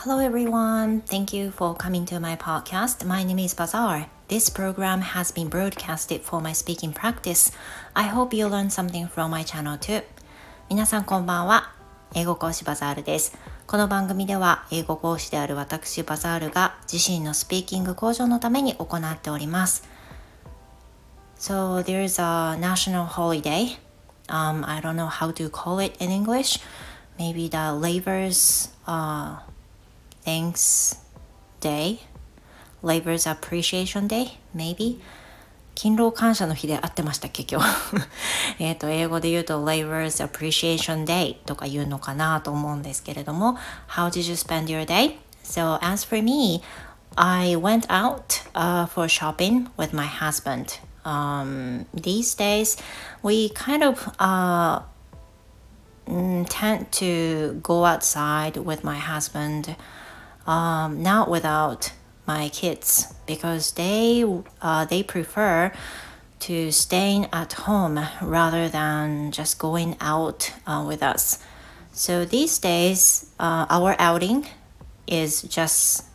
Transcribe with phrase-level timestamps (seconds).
[0.00, 1.00] Hello everyone.
[1.02, 3.04] Thank you for coming to my podcast.
[3.04, 4.06] My name is Bazaar.
[4.28, 7.50] This program has been broadcasted for my speaking practice.
[7.94, 10.02] I hope you learn something from my channel too.
[10.68, 11.72] 皆さんこんばんは。
[12.14, 13.36] 英語講師バザールです。
[13.66, 19.88] この番組では英語講師である私バザールが自身のスピーキング向上のために行っております。
[21.38, 23.76] So there's a national holiday.
[24.28, 26.60] Um, I don't know how to call it in English.
[27.18, 29.38] Maybe the labor's uh,
[30.24, 30.96] thanks
[31.60, 32.00] day,
[32.82, 35.00] labor's appreciation day, maybe.
[35.76, 37.66] 勤労感謝の日で合ってましたっけ今日
[38.58, 43.58] えっと英語で言うと Labor's Appreciation Day とか言うのかなと思うんですけれども
[43.90, 45.18] How did you spend your day?
[45.44, 46.62] So as for me
[47.14, 52.78] I went out uh, for shopping with my husband um, these days
[53.22, 54.80] we kind of uh,
[56.48, 59.76] tend to go outside with my husband
[60.47, 61.93] um, not without
[62.27, 64.23] my kids because they
[64.61, 65.71] uh, they prefer
[66.39, 71.37] to staying at home rather than just going out uh, with us.
[71.91, 74.47] So these days, uh, our outing
[75.07, 76.05] is just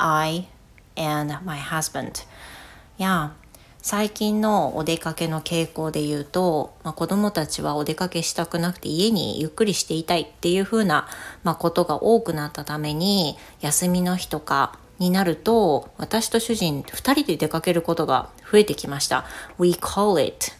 [0.00, 0.48] I
[0.96, 2.24] and my husband.
[2.96, 3.30] Yeah.
[3.80, 11.08] 最近のお出かけの傾向で言うと、まあ、子供たちはお出かけしたくなくて家にゆっくりしていたいっていう風な、
[11.44, 19.24] まあ、ことが多くなったために休みの日とかになると私と主人2人で出かけることが増えてきました。
[19.58, 20.52] We call it、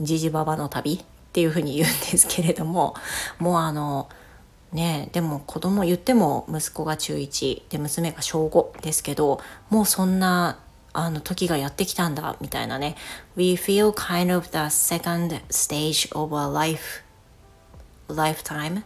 [0.00, 2.94] ジジババの旅っていうふうに言うんですけれども
[3.38, 4.08] もうあの
[4.72, 10.58] ねでも子供言っても息子が中1で娘が小5ですけどもうそんな
[10.98, 12.96] あの時がやってきたんだみたいなね
[13.36, 17.04] We feel kind of the second stage of a life
[18.08, 18.82] lifetime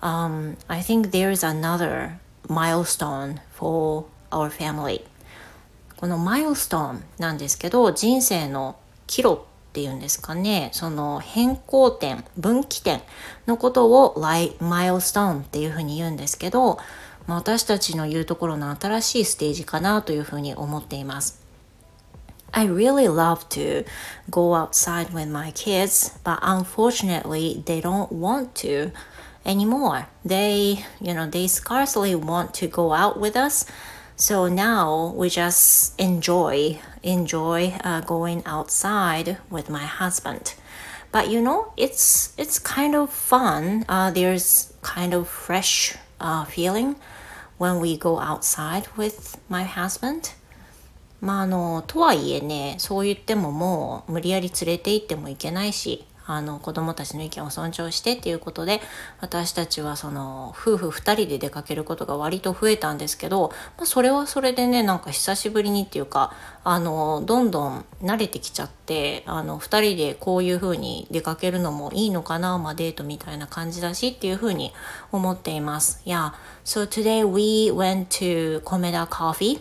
[0.00, 5.04] um, I think there's another milestone for our family
[5.96, 13.00] このマイルストーンなんですけど人生の岐路っていうんですかねその変更点分岐点
[13.46, 16.78] のことをマイルストーンっていうふうに言うんですけど
[17.27, 21.41] 私たちの言うところの新しいステージかなというふうに思っています。
[22.51, 23.85] I really love to
[24.29, 28.91] go outside with my kids, but unfortunately they don't want to.
[29.45, 30.07] anymore.
[30.25, 33.65] They, you know, they scarcely want to go out with us.
[34.15, 40.53] So now we just enjoy enjoy uh, going outside with my husband.
[41.11, 43.85] But you know, it's it's kind of fun.
[43.89, 46.95] Uh, there's kind of fresh uh, feeling
[47.58, 50.34] When we go outside with my husband.
[51.20, 58.82] まああのとはいえねそう言ってももう無理やり連れて行ってもいけないしあの子供たちの意見を尊重してっていうことで
[59.20, 66.34] 私たちはその夫婦2人で出かけることが割と増えたんですけど、まあ、それはそれでねなんか久しぶりにっていうか
[66.64, 74.72] あのどんどん慣れてきちゃってあの2人でこういう風に出かけるのもいいのかな、まあ、デートみたいな感じだしっていう風に
[75.10, 76.02] 思っています。
[76.04, 79.60] Yeah, so today we went to Komeda Coffee、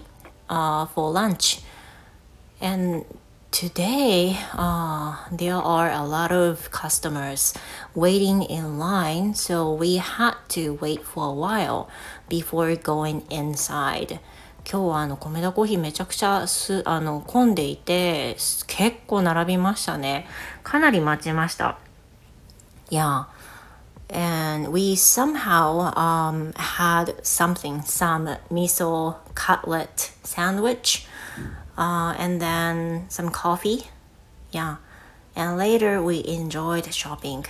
[0.49, 1.63] uh, for lunch
[2.59, 3.05] and
[3.56, 7.54] today uh, there are a lot of customers
[7.94, 11.88] waiting in line so we had to wait for a while
[12.28, 14.18] before going inside
[14.64, 18.36] 今日はあの米田コーヒーめちゃくちゃすあの混んでいて
[18.66, 20.26] 結構並びましたね
[20.62, 21.78] かなり待ちました
[22.90, 23.24] Yeah
[24.12, 31.05] and we somehow um, had something some miso cutlet sandwich
[31.76, 33.84] uh, and then some coffee.
[34.50, 34.76] Yeah.
[35.34, 37.46] And later we enjoyed shopping.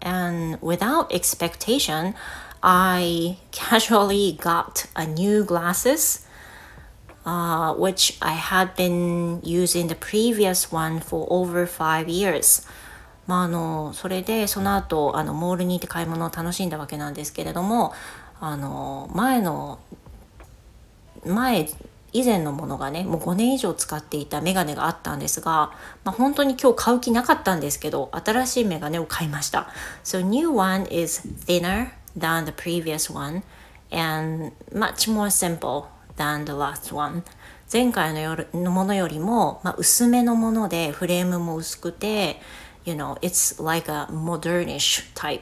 [0.00, 2.14] And without expectation,
[2.62, 6.26] I casually got a new glasses,
[7.26, 12.66] uh, which I had been using the previous one for over five years.
[13.26, 17.92] まあ、あのそれでその後あのモールに行って買い物を楽しんだわけなんですけれども
[18.40, 19.78] あの前の
[21.26, 21.68] 前
[22.13, 25.71] 以前のものがねもう5年以上使っていたメガネがあったんですが、
[26.03, 29.67] まあ、本当に今日買う気なかったんですけど新しいメガネを買いました。
[30.03, 33.43] So new one is thinner than the previous one
[33.91, 37.23] and much more simple than the last one.
[37.71, 42.39] 前回のよのものよりも、まあ、薄めのものでフレームも薄くて
[42.85, 45.41] You know, it's like a modernish type.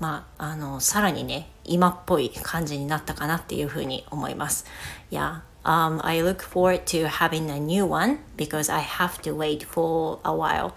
[0.00, 4.64] まあ、あのさらにね今っぽい感じになったかなっていうふうに思います。
[5.10, 10.18] Yeah, um, I look forward to having a new one because I have to wait for
[10.24, 10.72] a while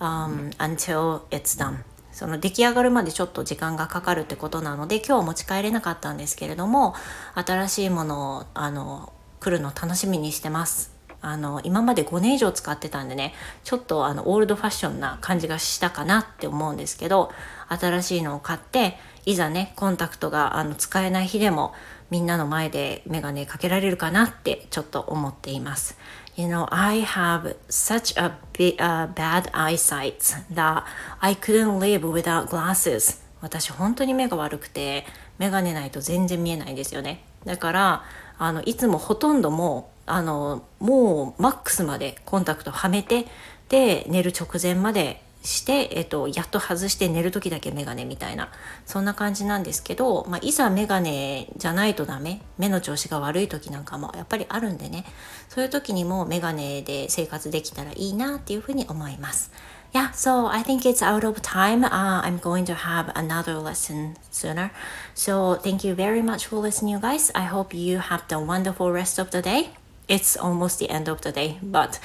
[0.00, 1.84] um, until it's done.
[2.10, 6.94] その出来上がるまでちょっと時間がかかるってことなので今日持ち帰れなかったんですけれども
[7.34, 10.94] 新しいものをあの来るの楽しみにしてます。
[11.20, 13.32] あの今まで5年以上使ってたんでね
[13.64, 17.30] ちょっとあのオールドファッションな感じがしたかなって思うんですけど
[17.68, 21.72] 新しいのを買っていざねコンタクトがあの使えない日でも
[22.14, 25.98] みんなの前でメガネかけられるかなってちょっと思っています。
[26.36, 30.18] You know, I have such a big, a bad eyesight
[30.54, 30.84] that
[31.18, 33.20] I couldn't live without glasses.
[33.40, 35.04] 私本当に目が悪くて
[35.38, 37.24] メガネないと全然見えないんですよね。
[37.44, 38.04] だから
[38.38, 43.26] あのいつもほとんどもうあのもうマックスまでコンタクトはめて
[43.68, 48.50] で寝る直前までして、えっと、やっと外して寝る時だけメガネみたいな
[48.86, 55.04] そんな感じなんですけど、まあ、いざメガネじゃないとダメ目の調子が悪い時なんかもやっぱりあるんでね
[55.50, 59.52] そういう時にもメガネで生活できたらいいなっていうふうに思います。
[59.92, 61.84] Yeah, so I think it's out of time.
[61.84, 64.72] Uh, I'm going to have another lesson sooner.
[65.14, 67.30] So thank you very much for listening, you guys.
[67.32, 69.70] I hope you have the wonderful rest of the day.
[70.08, 71.98] It's almost the end of the day, but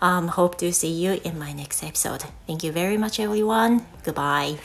[0.00, 2.24] um, hope to see you in my next episode.
[2.46, 3.86] Thank you very much, everyone.
[4.02, 4.58] Goodbye.